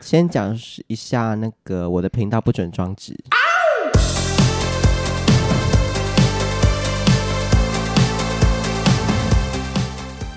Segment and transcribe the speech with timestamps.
[0.00, 3.16] 先讲一下那个我的频道不准装置。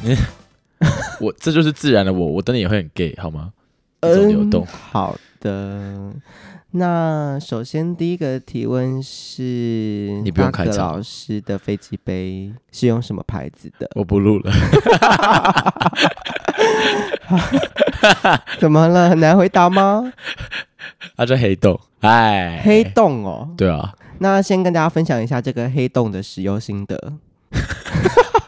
[0.02, 0.16] 你，
[1.20, 3.52] 我这就是自然的我，我等你也会很 gay 好吗？
[4.02, 4.64] 一种流动。
[4.64, 6.14] 嗯，好的。
[6.72, 10.94] 那首先第一个提问是，你不用开场。
[10.94, 13.90] 老师的飞机杯是用什么牌子的？
[13.96, 14.52] 我不录了。
[18.60, 19.10] 怎么了？
[19.10, 20.14] 很难回答吗？
[21.18, 21.80] 它叫黑洞。
[22.02, 23.50] 哎，黑洞哦。
[23.58, 23.96] 对啊。
[24.20, 27.14] 那先跟大家分享一下这个黑洞的使用心得。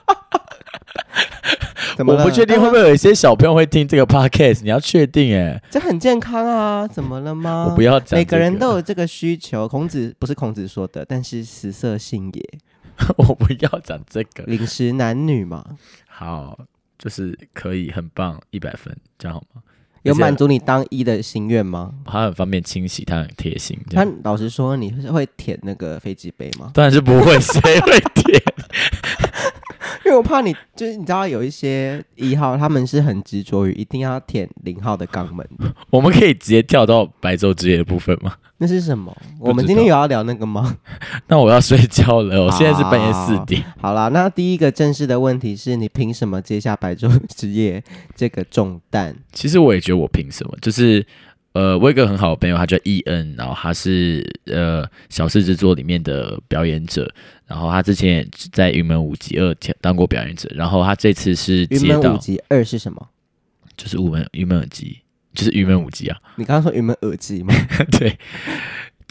[2.05, 7.68] 我不确定会不会有一些小朋友会听这个 podcast，你要确定哎，这很健康啊，怎么了吗？
[7.70, 9.68] 我不要讲、这个，每个人都有这个需求。
[9.68, 12.60] 孔子不是孔子说的，但是食色性也。
[13.18, 15.66] 我不要讲这个，饮食男女嘛。
[16.08, 16.58] 好，
[17.00, 19.62] 就是可以，很棒，一百分，这样好吗？
[20.04, 21.91] 有满足你当一的心愿吗？
[22.05, 23.80] 他很方便清洗，他很贴心。
[23.91, 26.72] 他老实说，你会舔那个飞机杯吗？
[26.74, 28.41] 当然是不会，谁会舔？
[30.05, 35.48] 因为我怕你，就是你知道有一些一号，他们是很执着于一定要舔零号的肛门。
[35.91, 38.34] 我们可以直接跳到白昼之夜的部分吗？
[38.57, 39.16] 那是什么？
[39.40, 40.77] 我们今天有要聊那个吗？
[41.27, 43.63] 那我要睡觉了，我现在是半夜四点。
[43.79, 47.84] 好啦，那第一个正式的问题是你凭什么接下白昼之夜
[48.16, 49.16] 这个重担？
[49.32, 51.05] 其实我也觉得我凭什么，就是。
[51.54, 57.12] 呃，我有一个很好的朋友，他叫伊恩，然后他是呃小事之作里面的表演者，
[57.46, 63.07] 然后他之前也在云门舞集二当过表演者，然后他这次是接到云门舞集二是什么？
[63.76, 65.00] 就是云门云门耳机，
[65.34, 66.18] 就是云门舞集啊！
[66.35, 67.53] 你刚刚说云门耳机吗？
[68.00, 68.18] 对。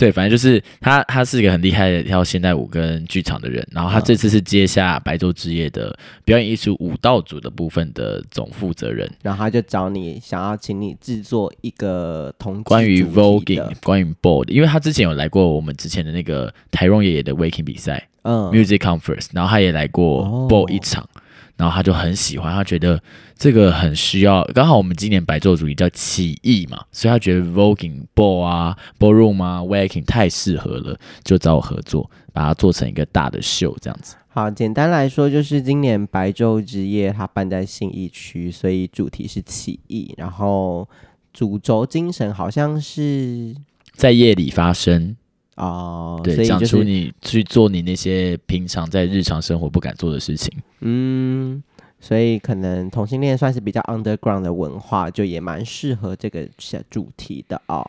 [0.00, 3.62] 对，反正就是他，他是一个很厉害的跳现代舞跟剧场的人。
[3.70, 9.06] 然后他这次是接下白昼之夜的表演艺术舞蹈组的部分的总负责人。
[9.20, 21.04] 然后他就找你，想要请你制作一个同关于 voguing、关于的，因为他之前有来过我们之前的那个台荣爷爷的 waking 比赛，嗯，music conference，然后他也来过 ball 一场。
[21.04, 21.19] 哦
[21.60, 22.98] 然后他就很喜欢，他觉得
[23.36, 24.42] 这个很需要。
[24.54, 34.16] 刚好我们今年白昼主题叫起义嘛，所以他觉得 voguing ball 啊，ballroom 啊，waking 太适合了，就找我合作，把它做成一个大的秀这样子。
[34.28, 40.88] 好，简单来说就是今年白昼之夜它办在信义区，所以主题是起义，然后
[41.30, 43.54] 主轴精神好像是
[43.92, 45.14] 在夜里发生
[45.60, 50.50] 哦，对，讲、就是、出你去做你那些平常在日常生活不敢做的事情。
[50.80, 51.62] 嗯，
[52.00, 56.48] 所以可能同性恋算是比较 underground 的文化，就也蛮适合这个
[56.88, 57.86] 主题的哦。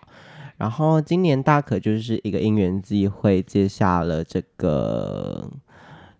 [0.58, 5.50] 然后今年大可就是一个因缘机会，接下了这个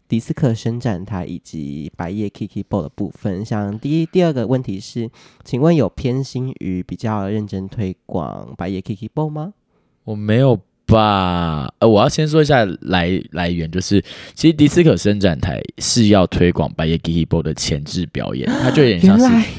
[0.08, 3.44] 迪斯科伸展台以及白夜 Kiki Ball 的部分。
[3.44, 5.12] 像第一、第二个问题是，
[5.44, 9.54] 请问有偏心于比较认真推广白夜 Kiki Ball 吗？
[10.06, 10.58] 我没有。
[10.92, 14.04] 吧，呃，我要先说一下来来源，就是
[14.36, 19.50] 其实迪斯科伸展台是要推广白夜 Ball 的前置表演，它就有点像是，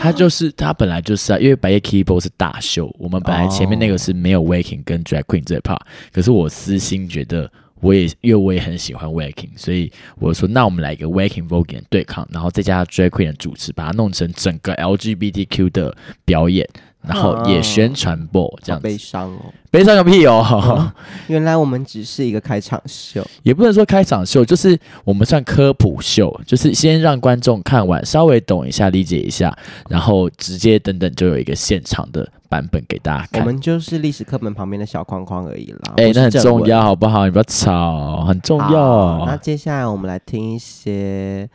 [0.00, 5.78] 它就是它本来就是啊，因为白夜 Ball 是大秀，我们本来前面那个是没有 Waking 跟 Drag Queen 这一 part，
[6.12, 7.50] 可是我私心觉得，
[7.80, 16.68] 我也因为我也很喜欢 Waking，所以我说那我们来一个 Waking Voguing 的对抗，然后再加上 Drag Queen 的主持，把它弄成整个 LGBTQ 的表演。
[17.00, 20.44] 然后也宣传播这样子，悲伤哦，悲伤个屁哦、
[20.78, 20.92] 嗯！
[21.28, 29.56] 原来我们只是一个开场秀，也不能说开场秀，就是我们算科普秀，就是先让观众看完，稍微懂一下、理解一下，
[29.88, 33.40] 然后直接等等就有一个现场的版本给大家看。
[33.40, 35.94] 我们就是历史课本旁边的小框框而已啦。
[35.96, 37.24] 哎，那很重要，好不好？
[37.24, 39.24] 你不要吵，很重要。
[39.24, 41.48] 那接下来我们来听一些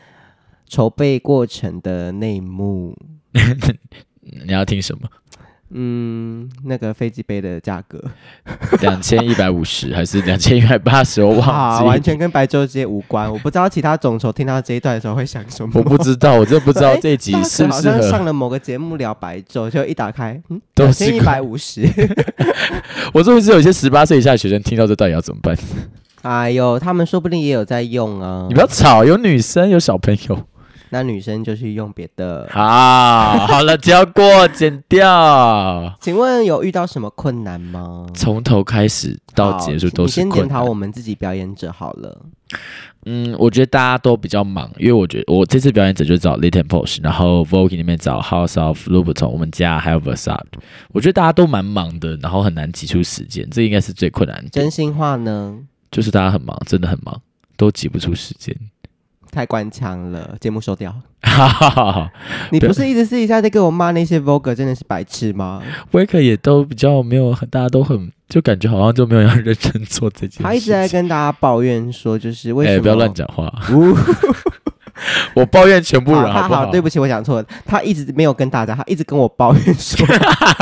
[0.68, 2.96] 筹备过程的内幕。
[4.46, 5.08] 你要听什么？
[5.76, 8.00] 嗯，那个飞机杯的价格，
[8.82, 11.24] 两千一百五十 还是两千一百八十？
[11.24, 13.32] 我忘记，啊，完全跟白昼之夜无关。
[13.32, 15.72] 我不知道其他总筹听到这一段的时候会想什么。
[15.76, 21.82] 我不知道，我真的不知道这一集 是不是上了某个节目聊白昼，就一打开，嗯，两千一百五十。
[23.14, 25.58] 我这边是有些十八岁以下的学生听到这到底要怎么办？
[26.22, 28.46] 哎呦，他们说不定也有在用啊！
[28.48, 30.40] 你不要吵，有女生，有小朋友。
[30.94, 32.48] 那女生就去用别的。
[32.52, 35.92] 好，好了，交过，剪掉。
[36.00, 38.06] 请问有遇到什么困难吗？
[38.14, 40.38] 从头开始到结束都是困难。
[40.38, 42.26] 先检讨我们自己表演者好了。
[43.08, 50.40] 嗯，我觉得大家都比较忙，因为我觉得我这次表演者就找 Little Posh，然后 Vogue 里面找 House of Louboutin，我们家还有 Versace。
[50.90, 54.50] 我觉得大家都蛮忙的，然后很难挤出时间，这应该是最困难的。
[54.52, 55.58] 真心话呢？
[55.90, 57.20] 就是大家很忙，真的很忙，
[57.58, 58.56] 都挤不出时间。
[59.34, 60.94] 太官腔了，节目收掉。
[62.52, 70.44] 你不是一直私底下在跟我骂那些 Vogue 真的是白痴吗？Vogue 也都比较没有很，大家都很就感觉好像就没有要认真做这件事。
[70.44, 73.52] 他一直在跟大家抱怨说，就是为什么、欸、不要乱讲话。
[75.34, 76.66] 我抱怨全部人好不好？
[76.66, 77.48] 好，对不起，我讲错了。
[77.66, 80.06] 他一直没有跟大家，他一直跟我抱怨说，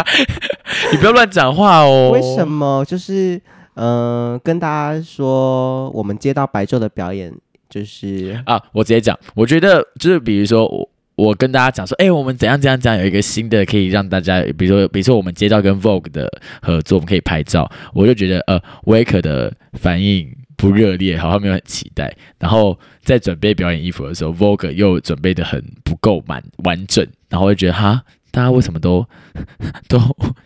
[0.93, 2.11] 你不要乱讲话哦。
[2.13, 2.85] 为什么？
[2.85, 3.35] 就是
[3.73, 7.33] 嗯、呃，跟大家说，我们接到白昼的表演。
[7.71, 16.29] 就是啊，我直接讲，我觉得就是比如说我我跟大家讲说，哎、我们怎样怎样怎样有一个新的可以让大家，比如说比如说我们接到跟 Vogue 的
[16.61, 22.13] 合作，我们可以拍照，我就觉得呃，Wake 的反应不热烈，好像没有很期待。
[22.37, 29.07] 然后在准备表演衣服的时候，Vogue 又准备的很不够满完整，然后我就觉得哈，大家为什么都
[29.87, 29.97] 都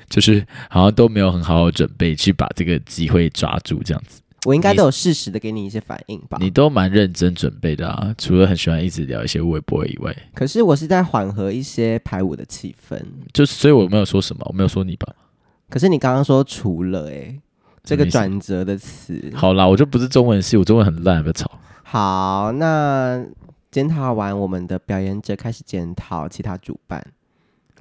[0.10, 4.22] 就是好像都没有很好好准备去把这个机会抓住这样子。
[4.46, 6.38] 我应该都有适时的给你一些反应吧？
[6.40, 10.16] 你，你都蛮认真准备的啊，除了很喜欢一直聊一些微博以外。
[10.34, 13.02] 可是我是在缓和一些排舞的气氛，
[13.34, 15.14] 就是所以我没有说什么，我没有说你吧？
[15.70, 17.42] 可是你刚刚说除了哎、欸，
[17.84, 21.52] 这个转折的词，好啦，我就不是中文系，我中文很烂，不要吵。
[21.84, 23.26] 好，那
[23.72, 27.04] 检讨完我们的表演者，开始检讨其他主办。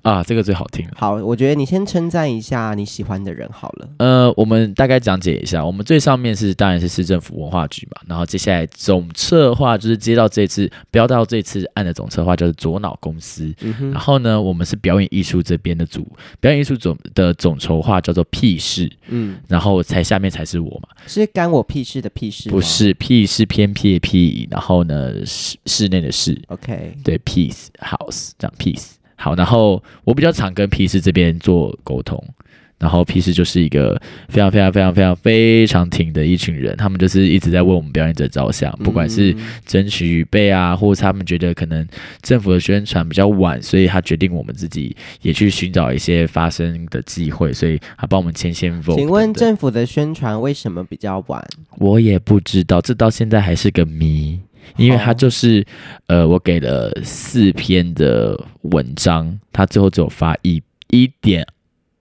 [0.04, 0.86] 啊，这个最好听。
[0.94, 3.88] 好，我觉得你先称赞一下你喜欢的人好了。
[3.96, 16.06] 呃，我们大概讲解一下，我们最上面是当然是市政府文化局嘛，然后接下来总策划就是接到这次标到这次案的总策划就是左脑公司，嗯，然后呢，我们是表演艺术这边的组，
[16.38, 28.90] 表演艺术总的总筹划叫做屁事，嗯，然后才下面才是我嘛，是干我屁事的屁事，不是屁是偏僻的屁，然后呢室室内的室，OK，对，peace house 这样 peace。
[29.24, 32.22] 好，然后我比较常跟 P 四这边做沟通，
[32.78, 33.98] 然后 P 四就是一个
[34.28, 39.34] 非常非常非常非常非常挺的一群人，他们就是一直在为我们表演者着想，不管是
[39.64, 41.88] 争取预备啊，或者他们觉得可能
[42.20, 48.78] 政府的宣传比较晚，所以他决定我们自己也去寻找一些发声的机会，所以他帮我们牵线。
[48.94, 51.42] 请问政府的宣传为什么比较晚？
[51.78, 54.38] 我也不知道，这到现在还是个谜。
[54.76, 55.64] 因为他就是，
[56.06, 61.46] 呃，我给了四篇的文章，他最后只有发一一点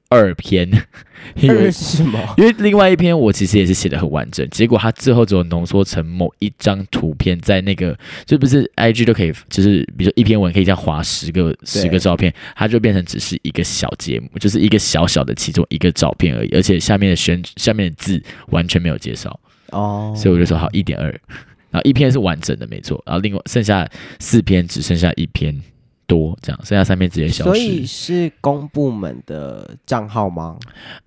[0.09, 0.69] 二篇，
[1.35, 2.19] 因为什么？
[2.37, 19.39] 因为另外一篇我其实也是写的很完整，结果他最后只有浓缩成某一张图片，在那个就不是 IG 都可以，就是比如说一篇文可以这样划十个十个照片，它就变成只是一个小节目，就是一个小小的其中一个照片而已，而且下面的宣下面的字完全没有介绍。
[19.71, 21.19] 哦，所以我就说好一点二。
[21.73, 23.01] 然后一篇是完整的，没错。
[23.05, 23.89] 然后另外剩下
[24.19, 25.59] 四篇只剩下一篇
[26.05, 27.49] 多，这样剩下三篇直接消失。
[27.49, 30.57] 所以是公部门的账号吗？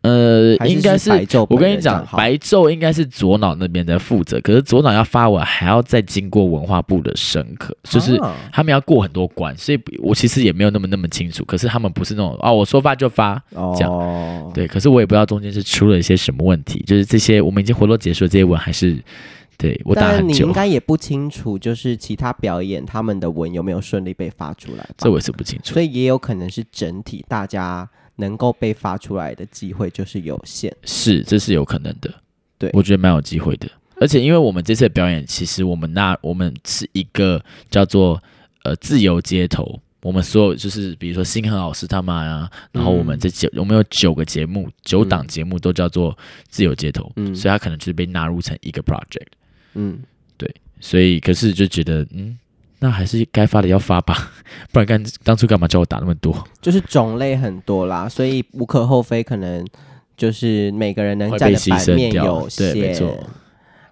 [0.00, 1.10] 呃，应该是。
[1.48, 8.18] 我跟你讲，白昼应该是左脑那边在负责，可是左脑要发文还要再经过文化部的审核，就是
[8.50, 11.44] 他们要过很多关，所以我其实也没有那么那么清楚。
[11.44, 13.92] 可是他们不是那种哦，我说发就发这样。
[13.92, 14.50] 哦。
[14.54, 18.96] 对，可是我也不知道中间是出了一些什么问题，就是这些我们已经活动结束了，这些文还是。
[19.58, 20.24] 对，我打很久。
[20.24, 24.94] 但你应该也不清楚，就是其他表演他们的文有没有顺利被发出来吧？
[24.98, 25.72] 这我是不清楚。
[25.72, 30.74] 所以也有可能是整体大家能够被发出来的机会就是有限。
[30.84, 32.12] 是，这是有可能的。
[32.58, 33.68] 对，我觉得蛮有机会的。
[33.98, 38.22] 而且因为我们这次的表演，其实我们那我们是一个叫做
[38.64, 46.16] 呃自由街头，我们所有就是比如说星河老师他们啊，然后我们这九、嗯、我们有九个节目，九档节目都叫做
[46.48, 49.28] 自由街头，嗯，所以他可能就是被纳入成一个 project。
[49.76, 49.98] 嗯，
[50.36, 52.36] 对，所以可是就觉得，嗯，
[52.78, 54.32] 那还是该发的要发吧，
[54.72, 56.42] 不然干当初干嘛叫我打那么多？
[56.60, 59.66] 就是种类很多啦，所以无可厚非，可能
[60.16, 62.72] 就是每个人能占的版面有限。
[62.72, 63.18] 对，没错。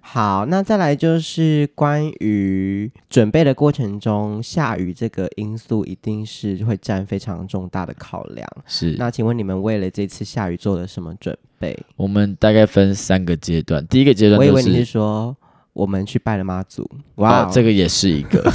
[0.00, 8.46] 好，那再来就是关于准备的过程中，下雨这个因素一定是会占非常重大的考量。
[8.66, 11.76] 是，那请问你们为了这次下雨做了什么准备？
[11.96, 15.36] 我们大概分三个阶段，第一个阶段，我以为你是说。
[15.74, 18.50] 我们去拜了妈祖，哇、哦，这个也是一个，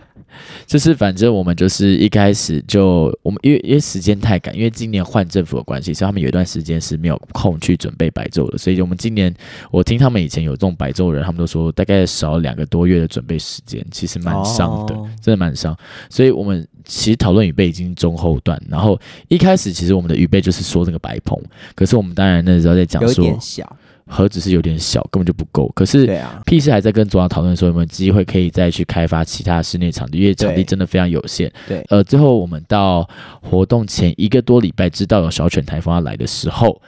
[0.66, 9.34] 就是反正我们就是一开始就我们因为因为时间太赶，因为今年换政府的关系，所以他们有一段时间是没有空去准备白昼的，所以我们今年
[9.70, 15.74] 我听他们以前有这种白昼人，他们都说大概少两个多月的准备时间，其实蛮伤的，哦、真的蛮伤。
[16.10, 21.40] 所以我们其实讨论预备已经中后段，然后一开始其实我们的预备就是说这个白棚，
[21.74, 23.74] 可是我们当然那时候在讲说有点小。
[24.08, 25.70] 盒子是有点小，根本就不够。
[25.76, 26.06] 可是
[26.46, 31.52] ，，P 四还在跟组长讨论说有没有机会可以再去开发其他室内场地，因为场地真的非常有限。
[31.66, 33.08] 对，呃，最后我们到
[33.42, 36.80] 活动前一个多礼拜知道有小犬台风要来的时候，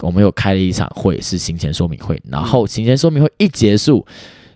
[0.00, 2.20] 我们有开了一场会，是行前说明会。
[2.28, 4.04] 然后行前说明会一结束，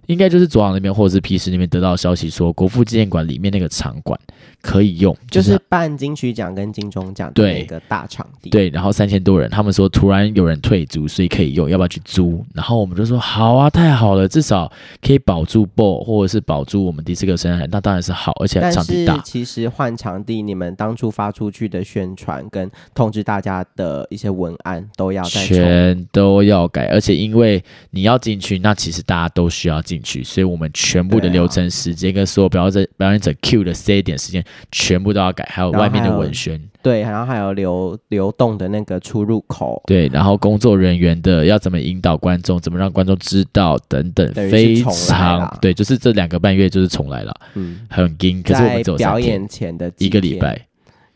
[0.08, 4.18] 应该就是左脑那边或者是 P 市那边得到消息说，国父纪念馆里面那个场馆
[4.62, 8.48] 可以用，就是、就是办金曲奖跟金钟奖的那个大场地。
[8.48, 12.44] 对，然后三千多人，他们说突然有人退租，所以可以用，要不要去租？
[12.54, 14.70] 然后我们就说好啊，太好了，至少
[15.02, 19.18] 可以保住 BO 或者是保住我们第四个生日，那当然是好，而且场地大。
[19.18, 50.67] 其实换场地，你们当初发出去的宣传跟通知大家的一些文案都要再全都要改，而且因为你要进去，那其实大家都需要进去，所以我们全部的流程时间跟所有表演者表演者 Q 的 C 点时间全部都要改，还有外面的文宣， 对，然后还有流流动的那个出入口，对，然后工作人员的要怎么引导观众，怎么让观众知道等等，非常对，就是这两个半月就是重来了，嗯，很紧，可是我们只有表演前的一个礼拜。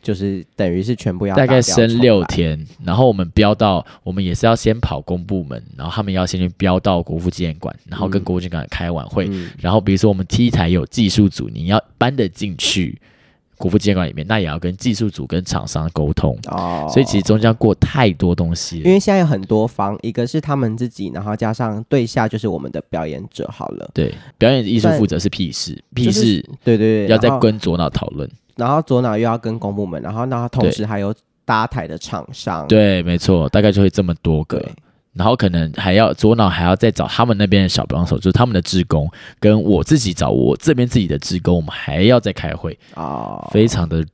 [0.03, 13.01] 就是等于是全部要大概升六天，然后我们标到，我们也是要先跑公部门，然后他们要先去标到国父纪念馆，然后跟国父纪念馆开晚会，嗯、然后比如说我们 T 台有技术组，你要搬得进去
[13.57, 28.29] 国父纪念馆里面，那也要跟技术组跟厂商沟通哦，所以其实中间要过太多东西，因为现在有很多方，一个是他们自己，然后加上对下就是我们的表演者好了，对，表演艺术负责是屁事，屁事，对对对，要再跟左脑讨论。
[28.57, 34.65] 然后左脑又要跟公部门，然后那同时还有搭台的厂商，对，没错，大概就会这么多个，
[35.15, 42.79] 然后可能还要左脑还要再找他们那边的小帮手，就是他们的志工，跟我自己找我这边自己的志工，我们还要再开会。
[42.95, 44.05] 啊，非常的。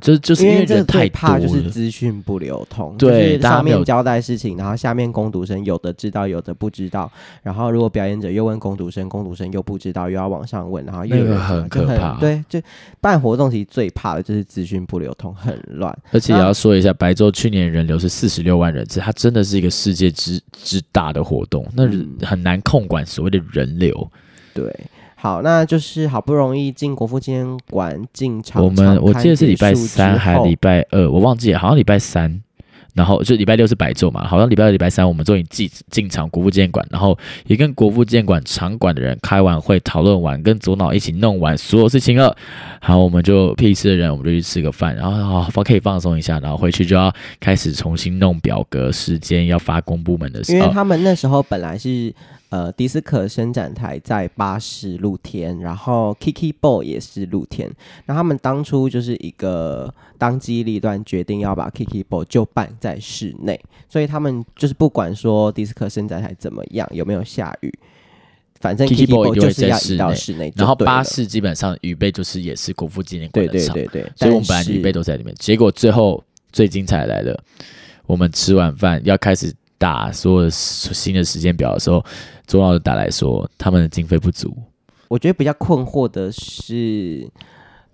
[0.00, 2.96] 就就是因为人太怕，就是资讯不流通。
[2.98, 7.10] 对，上面交代事情，然后下面工读生有的知道，有的不知道。
[7.42, 12.18] 然后如果表演者又问工读生，工读生又不知道，又要往上问，然后又有人很可怕。
[12.20, 12.60] 对，就
[13.00, 15.96] 办活动其实最怕的就是资讯不流通，很乱。
[16.12, 21.84] 而且也要说一下，白昼去年人流是四十六万人次，它真的是一个世界之之大的活动，那
[22.24, 24.10] 很难控管所谓的人流。
[24.54, 24.72] 对。
[25.20, 32.40] 好，那就是好不容易进国父纪念馆进场，我们我记得是礼拜三还是礼拜二，我忘记了，好像礼拜三，
[32.94, 42.36] 然后就礼拜六是白昼嘛，好像礼拜二、礼拜三我们终于进进场国父纪念馆，然后也跟国父纪念馆场馆的人开完会，讨论完，跟左脑一起弄完所有事情了，
[42.80, 52.14] 好，我们就屁事的人，我们就去吃个饭，然后好可以放松一下，然后回去就要开始重新弄表格，时间要发公部门的时候，因为他们那时候本来是。
[52.50, 57.70] 呃，迪斯科伸展台在巴士露天，然后 Kiki Ball 也是露天。
[58.06, 67.70] 那他们当初就是一个当机立断，决定要把 Kiki Ball 就办在室内，所以他们就是不管说迪斯科伸展台怎么样，有没有下雨，
[68.60, 70.50] 反正 Kiki Ball 就是要移到室内。
[70.56, 75.34] 然后巴士基本上预备就是也是国父纪念馆的场，对对对对，所以我们本来预备都在里面。
[75.38, 77.38] 结果最后最精彩来了，
[78.06, 82.04] 我们吃完饭要开始打所有新的时间表的时候。
[82.46, 84.56] 左脑打来说，他们的经费不足。
[85.08, 87.30] 我觉得比较困惑的是，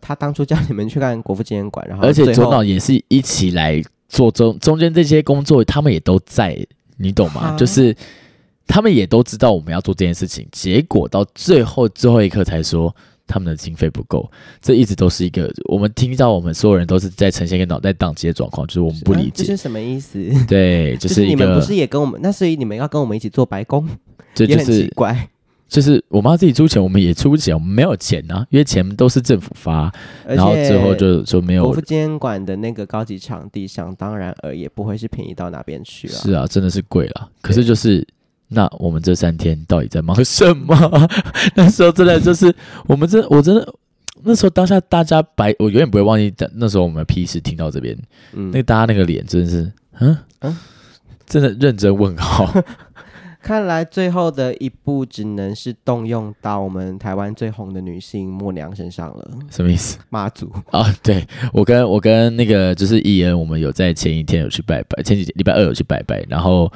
[0.01, 6.57] 他当初叫你们去看国父纪念馆，然后而且左脑也是一起来做中中间这些工作，他们也都在，
[6.99, 7.41] 你懂吗？
[7.41, 7.93] 啊、就是
[8.69, 12.95] 他们也都知道我们要做这件事情，结果到最后最后一刻才说
[13.27, 14.31] 他们的经费不够。
[14.61, 20.19] 这一直都是一个我们听到，我们所有人都是在呈现一个脑袋宕机的状况，就是我们不理解这是什么意思。
[20.47, 23.89] 对， 就是，就是你们不是也跟我们，那所以你们要跟我们一起做白工。
[24.35, 25.29] 这就，是奇怪，
[25.69, 29.93] 就是我们要自己出钱，我们也出不起，我们没有钱啊，因为钱都是政府发，
[30.27, 31.65] 然后最后就就没有。
[31.65, 36.15] 国父纪念馆的那个高级场地，想当然而也不会是便宜到哪边去啊。
[36.15, 37.31] 是啊，真的是贵了。
[37.41, 38.05] 可是就是，
[38.49, 40.77] 那我们这三天到底在忙 什么？
[41.57, 42.55] 那时候真的就是，
[42.87, 43.75] 我们真，我真的
[44.23, 46.33] 那时候当下大家白，我永远不会忘记。
[46.55, 47.97] 那时候我们 P 四听到这边，
[48.33, 50.59] 嗯，那大家那个脸真的是，嗯嗯，
[51.27, 52.53] 真的认真问号。
[53.43, 59.31] 看来最后的一步只能是动用到我们台湾最红的女性默娘身上了。
[59.51, 59.99] 什么意思？
[60.09, 61.23] 妈祖啊、哦，对，
[61.53, 66.73] 我跟我跟那个就是艺人，我们有在前一天有去拜拜，前几天礼拜二有去拜拜，然后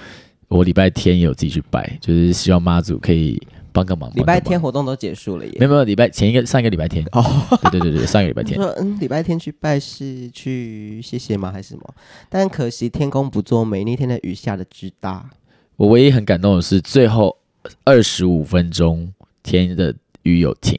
[0.48, 3.40] 我礼拜天也有自己去拜，就是希望妈祖可以
[3.70, 4.10] 帮个忙。
[4.14, 5.52] 礼拜天活动都结束了耶？
[5.58, 7.22] 没有没有，礼拜前一个上一个礼拜天哦，
[7.70, 8.58] 对对对对，上一个礼拜天。
[8.58, 11.52] 说嗯，礼拜天去拜是去谢谢吗？
[11.52, 11.94] 还是什么？
[12.28, 15.28] 但可惜天公不作美，那天的雨下的巨大。
[15.76, 17.36] 我唯一很感动的是最后
[17.84, 19.12] 二十五分钟
[19.42, 20.78] 天的雨有停，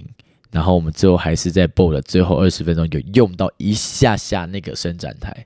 [0.51, 5.45] 然后我们最后还是在 BO 的最后二十分钟有用到一下下那个伸展台，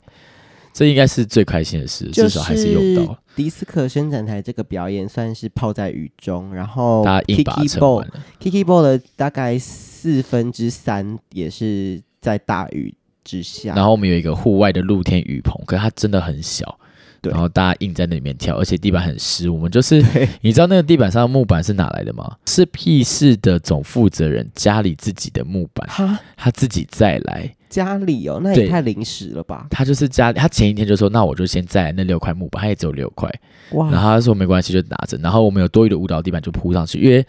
[0.73, 3.17] 这应该是最开心的事，至少还是用到。
[3.35, 8.13] 迪斯科伸展台这个表演算是泡在雨中，然后大家硬把它撑完了。
[8.41, 16.77] Kiki Ball 的大概四分之三也是在大雨之下，然后我们有一个户外的露天雨棚，可是它真的很小。
[17.21, 19.49] 对，然后大家硬在那里面跳，而且地板很湿。
[19.49, 20.03] 我们就是，
[20.41, 22.35] 你知道那个地板上的木板是哪来的吗？
[22.45, 29.65] 是 P 市的总负责人家里自己的木板，哈，他自己再来家里哦，那也太临时了吧？
[29.71, 33.27] 他就是家里，他前一天就说，那我就先在那六块木板，他也只有六块，
[33.71, 35.17] 哇，然后他说没关系，就拿着。
[35.17, 37.25] 然后我们有多余的舞蹈地板就铺上去，因为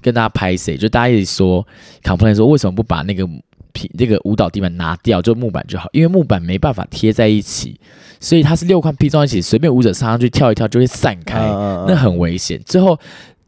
[0.00, 1.66] 跟大家拍谁，就大家一直说
[2.04, 3.26] ，complain 说为什么不把那个
[3.72, 7.80] 皮那个舞蹈地板拿掉，就木板就好，因为木板没办法贴在一起。
[8.22, 12.60] 所以它是六块拼装一起，随便舞者上上去跳一跳就会散开，呃、那很危险。
[12.66, 12.98] 最后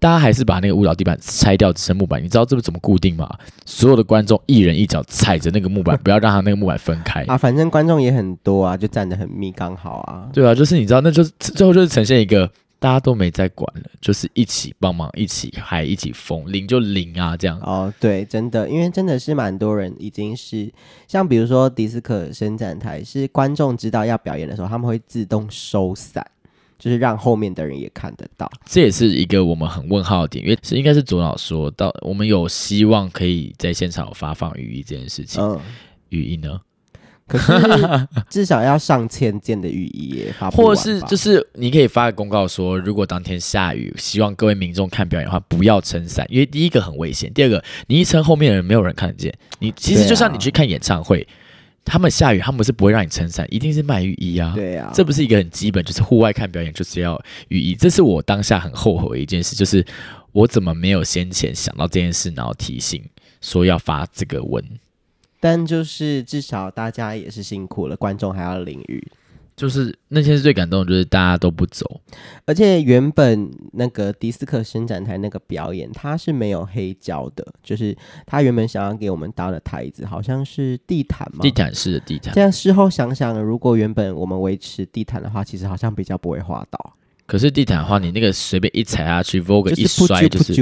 [0.03, 2.21] 大家还是把那个舞蹈地板拆掉，只剩木板。
[2.21, 3.31] 你知道这是怎么固定吗？
[3.65, 7.39] 所有的观众一人一脚踩着那个木板，不要让他那个木板分开啊。
[7.39, 10.29] 反正观众也很多啊，就站得很密，刚好啊。
[10.33, 12.51] 对啊，就是你知道，那就是最后就是呈现一个。
[12.83, 17.57] 大家都没在管了，就是一起帮忙，一起嗨，一起疯，零就零啊，这样。
[17.61, 20.69] 哦，对，真的，因为真的是蛮多人已经是，
[21.07, 26.27] 像比如说迪斯科伸展台，是观众知道要表演的时候，他们会自动收伞，
[26.83, 28.51] 就是让后面的人也看得到。
[28.67, 35.41] 这也是一个我们很问号的点，因为是应该是左脑说到，我们有希望可以在现场发放雨衣这件事情。
[35.41, 35.61] 嗯，
[36.09, 36.59] 雨衣呢？
[37.29, 49.33] 可是至少要上千件的雨衣耶，发或是就是你可以发个公告说，如果当天下雨，希望各位民众看表演的话不要撑伞，因为第一个很危险，第二个你一撑后面的人没有人看得见。
[49.61, 51.33] 你其实就像你去看演唱会，啊、
[51.85, 54.53] 他们下雨他们不是不会让你撑伞，一定是卖雨衣啊。
[54.55, 57.75] 对啊，这不是一个很基本，就是户外看表演就是要雨衣。
[57.75, 59.85] 这是我当下很后悔的一件事，就是
[60.31, 63.03] 我怎么没有先前想到这件事，然后提醒
[63.41, 64.65] 说要发这个文。
[65.41, 69.05] 但就是至少大家也是辛苦了，观众还要淋雨，
[69.63, 72.01] 就是那天是最感动，就是大家都不走，
[72.47, 82.35] 而且原本那个迪斯科伸展台那个表演，它是没有黑胶的，就是他原本想要给我们搭的台子好像是地毯嘛，地毯式的地毯。
[82.35, 86.95] 这样事后想想，如果原本我们维持地毯的话，其实好像比较不会滑倒。
[87.25, 90.53] 可是地毯的话，你那个随便一踩下去，Vogue 一摔就是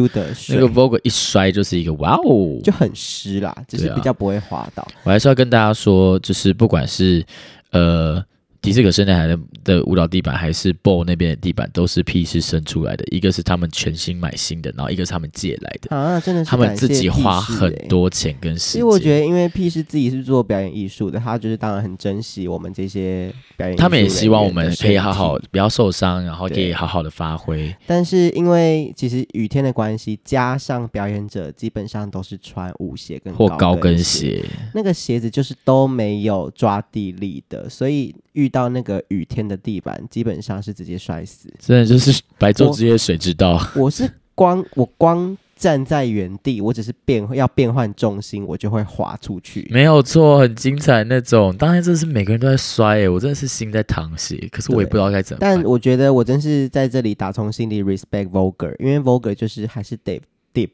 [0.51, 4.87] 那个 Vogue 一摔就是一个哇哦，就很湿啦，就是比较不会滑倒。
[5.05, 7.25] 我还是要跟大家说，就是不管是
[7.71, 8.23] 呃。
[8.63, 18.73] 迪斯科伸展台的的舞蹈地板还是 BO 那边的地板都是 P 是生出来的，一个是他们全新买新的，然后一个是他们借来的啊，真的是、欸、他们自己花很多钱跟时间。
[18.73, 23.77] 其实我觉得，因为 P 是自己是做表演艺术的，他就是当然很珍惜我们这些表演。
[23.77, 27.75] 他们也希望我们可以好好不要受伤，然后可以好好的发挥。
[27.87, 34.45] 但是因为其实雨天的关系，加上表演者基本上都是穿舞鞋跟或高跟鞋，
[34.75, 38.15] 那个鞋子就是都没有抓地力的，所以。
[38.33, 41.49] 遇到那个雨天的地板，基本上是直接摔死。
[41.59, 43.53] 真的就是白昼之夜，谁知道？
[43.75, 49.69] 我，我是光我光站在原地，我只是变要变换重心，我就会滑出去。
[49.71, 51.57] 没有错，很精彩那种。
[51.57, 54.49] 当然，真的是每个人都在摔诶，我真的是心在淌血。
[54.51, 55.57] 可是我也不知道该怎么办。
[55.57, 60.21] 但我觉得我真是在这里打从心里 respect Vogue，因为 Vogue 就是还是得
[60.55, 60.71] deep，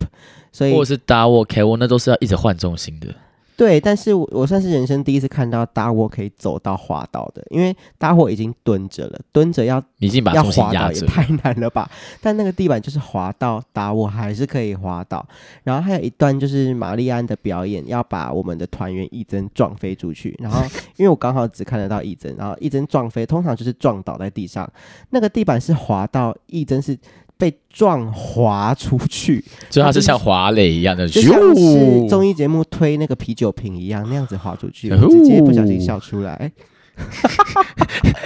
[0.52, 3.12] 所以或者是 double K，我那都是要一直换重心的。
[3.56, 11.90] 对，但是我我算是人生第一次看到大沃可以走到滑道的，因为大沃已经蹲着了，蹲着要已经把重心压着，也太难了吧？
[12.20, 15.26] 但那个地板就是滑到大沃还是可以滑倒。
[15.62, 20.36] 然后还有一段就是玛丽安的表演，要把我们的团员一真撞飞出去。
[20.38, 20.62] 然后
[20.96, 24.70] 因为我刚好只看得到一真，然后一真撞飞，通常就是撞倒在地上，
[25.10, 26.98] 那个地板是滑到一真是。
[27.38, 36.50] 被撞滑出去，就它是像滑垒一样的，就像是综艺节目推那个啤酒瓶一样，那样子滑出去，直接不小心笑出来。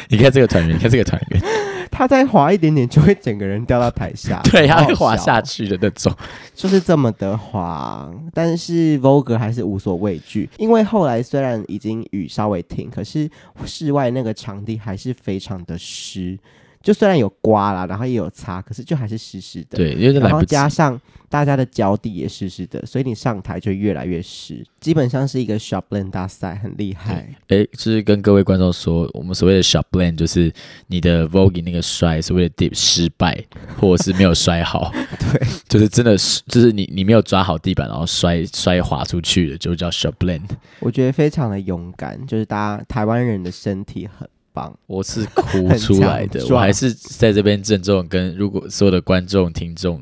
[0.08, 1.42] 你看这个团员，你看这个团员，
[1.90, 6.12] 他再滑一点点就会整个人掉到台下， 对，他会滑下去的那种，
[6.54, 8.08] 就是这么的滑。
[8.32, 13.28] 但是 Vogue 还是无所畏惧，因为后来虽然已经雨稍微停，可是
[13.64, 16.38] 室外那个场地还是非常的湿。
[16.82, 19.76] 就虽然有刮啦，然后也有擦，可是就还是湿湿的。
[19.76, 24.64] 对，因为然后加上大家的脚底也湿湿的，所以你上台就越来越湿。
[24.80, 27.28] 基本上是一个 shop blend 大赛，很厉害。
[27.48, 30.50] 哎，就是跟各位观众说，我们所谓的 shop blend 就是
[30.86, 33.38] 你的 voguing 那个摔所谓的 dip 失败，
[33.78, 34.90] 或者是没有摔好。
[35.20, 40.48] 对，就是真的是，就是你你没有抓好地板，然后摔摔滑出去的，就叫 shop blend。
[40.78, 44.26] 我觉得非常的勇敢，就是大家台湾人的身体很。
[44.52, 50.00] 棒， 我是哭出来的，我还是在这边郑重跟如果所有的观众听众，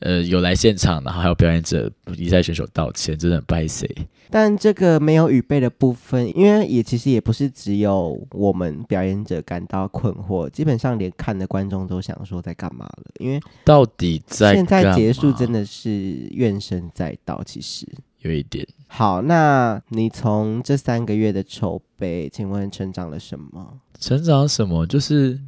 [0.00, 3.88] 呃，有来现场，然后还有表演者、比赛选手道歉，真的很抱歉。
[4.30, 17.86] 但这个没有预备的部分，因为也其实也不是只有我们表演者感到困惑，基本上连看的观众都想说在干嘛了，因为到底在现在结束真的是怨声载道，其实。
[18.20, 23.80] 有一点好，那你从这三个月的筹备，请问成长了什么？
[24.00, 24.86] 成长什么？
[24.86, 25.38] 就是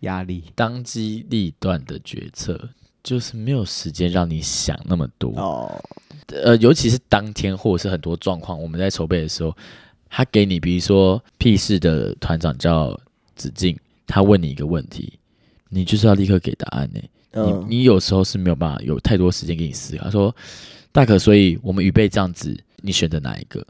[0.00, 2.70] 压力，当机立断的决策，
[3.02, 5.84] 就是没有时间让你想那么多哦。
[6.28, 9.56] 呃，尤其是当天或者是很多状况，我们在筹备的时候，
[10.08, 12.98] 他给你，比如说 P 市的团长叫
[13.34, 13.76] 子敬，
[14.06, 15.18] 他问你一个问题，
[15.68, 17.00] 你就是要立刻给答案呢。
[17.32, 20.04] 嗯、你你有时候是没有办法有太多时间给你思考。
[20.04, 20.34] 他说
[20.96, 23.62] 大可，所以我们预备这样子，你选择哪一个？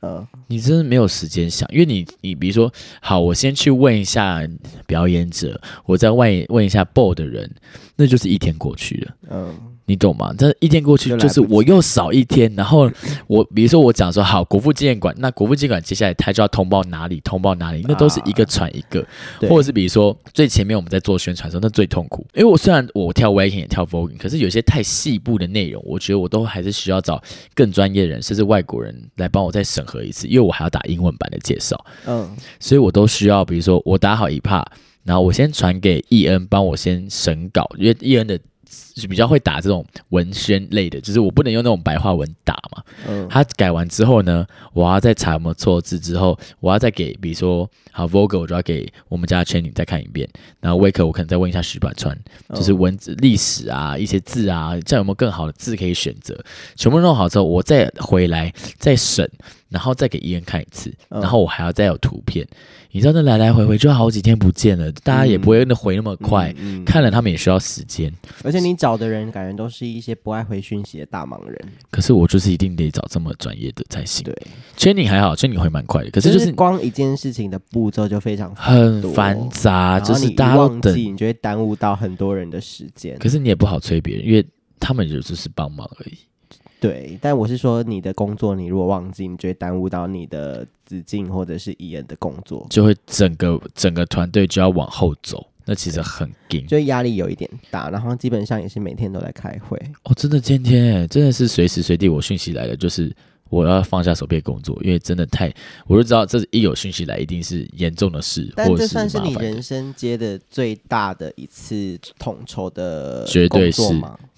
[0.00, 4.40] 嗯，你真的没有时间想，因为你你比如说，好，我先去问一下
[4.86, 7.50] 表演者，我再问问一下 BO 的人，
[7.96, 9.16] 那就是一天过去了。
[9.28, 9.77] 嗯。
[9.88, 10.34] 你懂吗？
[10.36, 12.52] 这一天过去，就是我又少一天。
[12.54, 12.90] 然后
[13.26, 19.04] 我，比如说我讲说好国父纪念馆，那国父纪念馆接下来他就要通报哪里，通报哪里，那都是一个传一个。
[19.48, 22.26] 或者是比如说最前面我们在做宣传的时候，那最痛苦。
[22.34, 27.22] 因为我虽然我跳 waacking 也跳 voguing，可是有些太细部的内容，我觉得我都还是需要找
[27.54, 31.82] 更专业人，甚至外国人来帮我再审核一次，因为我还要打英文版的介绍。
[32.06, 34.66] 嗯，所以我都需要，比如说我打好一 part，
[35.04, 38.38] 然后我先传给伊恩帮我先审稿，因为伊恩的。
[39.00, 42.82] 就比较会打这种文宣类的，就是我不能用那种白话文打嘛。
[43.06, 50.28] 嗯，他改完之后呢，我要再查有没有错字，之后我要再给，比如说好 Vogue，我就要给我们家的 Channing 再看一遍。
[50.60, 52.18] 然后 Wake 我可能再问一下徐百川，
[52.54, 56.38] 就是文字历史啊，一些字啊，这样有没有更好的字可以选择？
[56.76, 59.30] 全部弄好之后，我再回来再审。
[59.68, 62.56] 然后再给医院看一次，然后我还要再有图片，嗯、
[62.92, 68.10] 你知道那来来回回就好几天不见了，大家也不会那回那么快，嗯、看了他们也需要时间。
[68.42, 71.58] 而且你找的人感觉都是一些不爱回讯息的大忙人。
[71.90, 74.24] 可是我就是一定得找这么专业的才行。
[74.24, 74.34] 对
[74.76, 83.18] ，Channing 还好，Channing 回蛮快的，可是就是，就是光一件事情的步骤就非常很繁杂，就是大家忘记，你就会耽误到很多人的时间。
[83.18, 84.46] 可是你也不好催别人，因为
[84.78, 86.18] 他们就只是帮忙而已。
[86.80, 99.78] 对，但我是说，你的工作你如果忘记，你就会耽误到你的子敬或者是艺人的工作，就会整个整个团队就要往后走，那其实很紧，就压力有一点大，然后基本上也是每天都在开会。
[100.02, 103.14] 哦，真的，今天真的是随时随地我讯息来了，就是。
[103.50, 105.50] 我要放下手边工作，因为真的太，
[105.86, 113.82] 我就知道这一有讯息来，一定是严重的事，但这算是你人生接的最大的一次统筹的绝对是，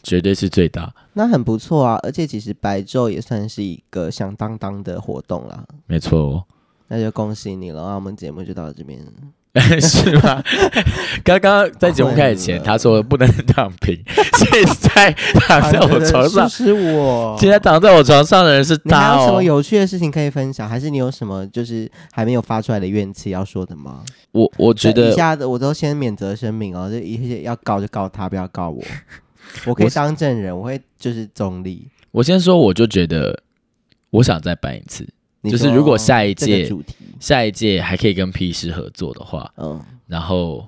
[0.05, 0.95] 绝对是最大。
[1.15, 5.67] 那很不错啊，而且其实白昼也算是一个响当当的活动啦。
[5.89, 6.45] 没错哦，
[6.87, 9.05] 那就恭喜你了，那我们节目就到这边。
[9.81, 10.43] 是吗？
[11.25, 13.99] 刚刚在节目开始前，他说不能躺平，
[14.39, 17.37] 现在躺在我床上是我。
[17.39, 19.01] 现在躺在我床上的人是他。
[19.01, 20.69] 还有什么有趣的事情可以分享？
[20.69, 24.05] 还是你有什么就是还没有发出来的怨气要说的吗？
[24.31, 28.81] 我我觉得，以下的我都先免责声明哦，就一些要告就告他，不要告我。
[29.67, 31.89] 我可以当证人，我会就是中立。
[32.13, 33.43] 我先说，我就觉得
[34.11, 35.05] 我想再办一次。
[35.43, 36.71] 就是如果下一届
[37.21, 40.67] 下一届还可以跟 P 师合作的话，嗯，然后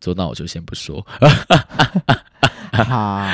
[0.00, 1.06] 做那我就先不说，
[2.72, 3.30] 好，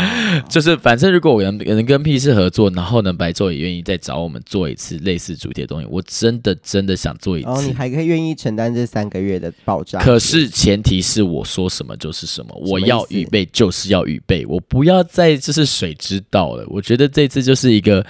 [0.48, 7.48] 就是反正如果我能能跟 P 师合作，然后呢白昼也愿意再找我们做一次类似主题的东西，我真的真的想做一次。
[7.48, 10.00] 哦，你还可以愿意承担这三个月的爆炸？
[10.00, 16.64] 可是前提是我说什么就是什么，我要预备就是要预备，我不要再就是水知道了。
[16.66, 18.04] 我觉得这次就是一个。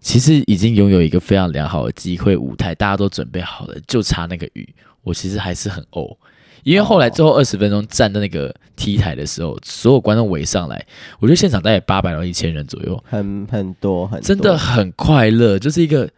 [0.00, 4.66] 其实已经拥有一个非常良好的机会舞台，大家都准备好了，就差那个雨。
[5.02, 6.16] 我其实还是很哦，
[6.62, 10.86] 因为后来最后二十分钟站在那个 T 台的时候，所有观众围上来，
[11.20, 16.08] 我觉得现场大概八百到一千人左右，很很多很多，真的很快乐，就是一个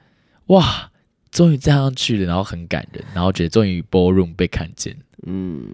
[0.46, 0.90] 哇，
[1.30, 5.68] 终于站上去了，然后很感人，然后觉得终于 ballroom 被看见，嗯，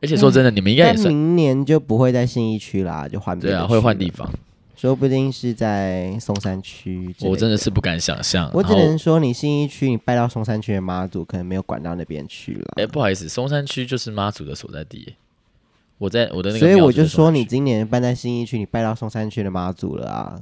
[0.00, 4.32] 而且说真的，嗯、你们应该也是明年就不会在信义区啦，就换对啊，会换地方。
[4.76, 8.50] 说不定是在松山区，我真的是不敢想象。
[8.52, 12.74] 我只能说，你新一区，你拜到松山区的妈祖，可能没有管到那边去了。
[12.76, 15.14] 哎，不好意思，松山区就是妈祖的所在地。
[15.98, 20.38] 我在我的那个，所以我就说，你今年办在新一区，你拜到松山区的妈祖了啊。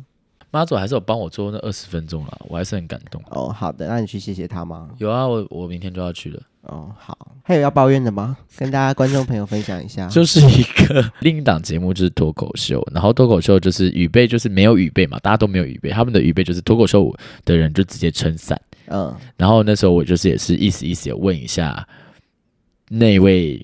[0.51, 3.23] 妈祖还是有帮我做那二十分钟了，我还是很感动。
[3.31, 4.91] 哦，好的，那你去谢谢他吗？
[4.99, 6.43] 有啊，我我明天就要去了。
[6.67, 8.37] 哦，好，还有要抱怨的吗？
[8.57, 18.61] 跟大家观众朋友分享一下，就是一个 另一档节目就是脱口秀，然后脱口秀就是预备就是没有预备嘛，大家都没有预备，他们的预备就是脱口秀的人就直接撑伞。
[18.87, 21.87] 嗯，然后那时候我就是也是意思意思有问一下
[22.89, 23.59] 那位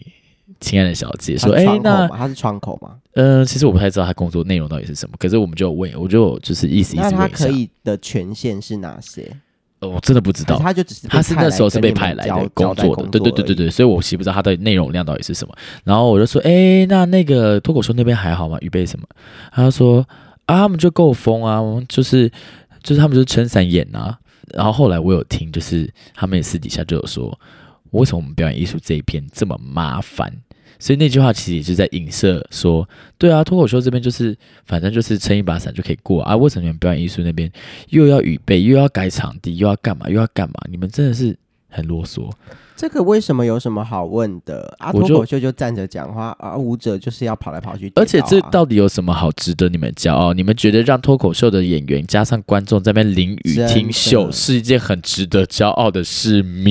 [0.60, 2.96] 亲爱的小姐说，哎，那她是窗口吗？
[3.14, 9.34] 嗯，其实我不太知道她工作内容到底是什么，可是我们就问，我就就是意思意思问一下，那他可以的权限是哪些？
[9.80, 15.54] 呃，我真的不知道，他就只是他是那时候是被派来的工作的，对对对对对，所以我其实不知道他的内容量到底是什么。
[15.84, 18.58] 然后我就说，哎，那那个脱口秀那边还好吗？
[18.60, 19.06] 预备什么？
[19.52, 20.06] 他说
[20.44, 22.28] 啊，他们就够疯啊，就是
[22.82, 24.18] 就是他们就是撑伞演啊。
[24.52, 27.38] 然后后来我有听，就是他们也私底下就有说，
[27.92, 30.30] 为什么我们表演艺术这一篇这么麻烦？
[30.80, 37.48] 所以那句话其实也是在影射说，对啊，脱口秀这边就是反正就是撑一把伞就可以过啊，为什么你们表演艺术那边
[37.90, 40.54] 又要预备，又要改场地，又要干嘛，又要干嘛？
[40.68, 41.36] 你们真的是
[41.68, 42.28] 很啰嗦。
[42.80, 44.74] 这个为什么有什么好问的？
[44.78, 47.92] 啊，脱口秀就站着讲话，而、啊、舞者就是要跑来跑去、啊。
[47.96, 50.32] 而且这到底有什么好值得你们骄傲？
[50.32, 56.70] 你们觉得让脱口秀的演员加上观众在那边淋雨听秀是一件很值得骄傲的事吗？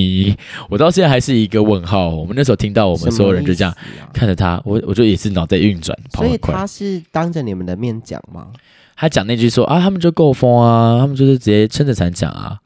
[0.68, 2.10] 我到现在还是一个问号。
[2.10, 3.72] 我们那时候听到，我们所有人就这样
[4.12, 5.96] 看着他，我我就也是脑袋运转。
[6.16, 8.48] 所以他是当着你们的面讲吗？
[8.96, 12.58] 他讲那句说啊，他们就够疯啊，他们就是直接撑着伞讲啊。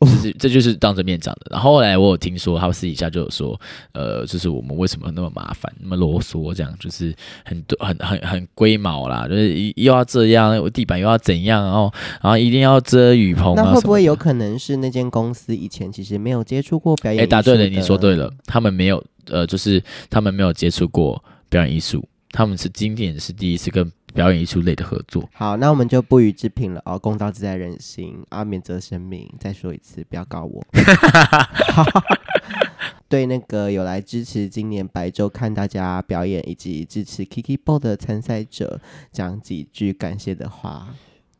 [0.00, 1.48] 就是，这就是当着面讲的。
[1.50, 3.60] 然后后来我有听说，他们私底下就有说，
[3.92, 13.54] 呃，就是我们为什么那么麻烦，那么啰嗦，这样就是很多很很很龟毛啦，就是又要这样，地板又要怎样，然后然后一定要遮雨棚。
[13.54, 17.22] 那会不会有可能是那间公司以前其实没有接触过表演？
[17.22, 23.92] 哎，答对了，你说对了，他们没有，呃，就是他们没有接触过表演艺术，他们是今天是第一次跟。
[24.14, 26.98] 表演艺术类的合作，好，那我们就不予置评了哦。
[26.98, 29.28] 公道自在人心，啊，免责声明。
[29.38, 30.64] 再说一次，不要告我。
[33.08, 40.88] 对那个有来支持今年白昼看大家表演，以及支持 KikiBOO 的参赛者，讲几句感谢的话。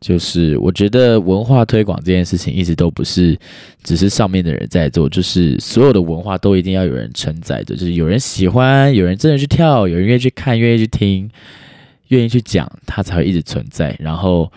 [0.00, 3.38] 就是我觉得文化推广这件事情，一直都不是
[3.82, 11.30] 只是上面的人在做，就是所有的文化都一定要有人承载着，就是有人喜欢，有人真的去跳，有人愿意去看，愿意去听。
[12.10, 13.96] 愿意去讲，它才会一直存在。
[13.98, 14.52] 然后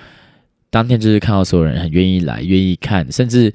[0.69, 3.51] 当天就是看到所有人很愿意来，愿意看，甚至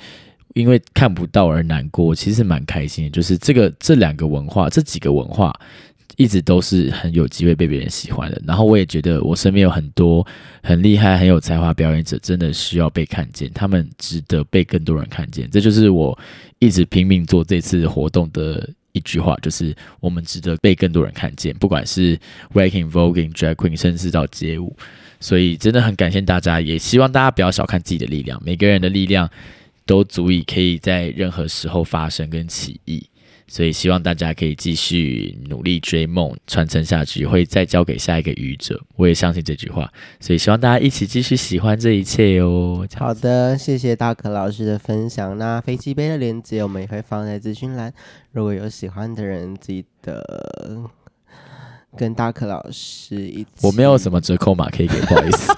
[0.54, 3.11] 因为看不到而难过，其实蛮开心的。
[3.11, 5.52] 就是这个这两个文化，这几个文化
[6.16, 8.40] 一直都是很有机会被别人喜欢的。
[8.46, 10.26] 然后我也觉得我身边有很多
[10.62, 15.50] 很厉害、很有才华表演者，真的需要被看见，他们值得被更多人看见。
[15.50, 16.16] 这就是我
[16.61, 18.68] 一直拼命做这次活动的。
[18.98, 22.18] 一句话就是，我们值得被更多人看见，不管是
[22.52, 24.76] waking、voguing、drag queen，甚至到街舞。
[25.20, 29.28] 所以真的很感谢大家，也希望大家不要小看自己的力量，每个人的力量
[29.87, 33.04] 都足以可以在任何时候发生跟起义。
[33.48, 38.80] 所以希望大家可以继续努力追梦，传承下去，会再交给下一个愚者。
[38.96, 42.87] 我也相信这句话，所以希望大家一起继续喜欢这一切哦。
[42.96, 45.37] 好的，谢谢大可老师的分享。
[45.38, 47.92] 那飞机杯的链接我们也会放在资讯栏，
[48.32, 50.22] 如果有喜欢的人，记得
[51.98, 53.66] 跟大可老师一起。
[53.66, 55.52] 我没有什么折扣码可以给，不好意思。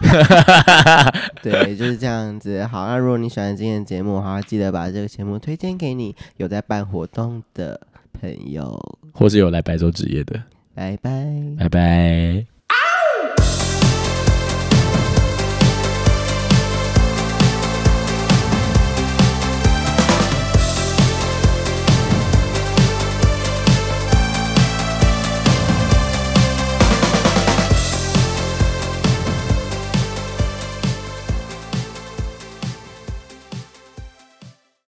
[1.42, 2.64] 对，就是这样子。
[2.64, 7.79] 好，那如果你喜欢今天的节目的话，记得把这个节目推荐给你有在办活动的
[8.18, 8.81] 朋友，
[9.12, 10.42] 或是有来白昼职业的。
[10.74, 11.26] 拜拜，
[11.59, 12.50] 拜拜。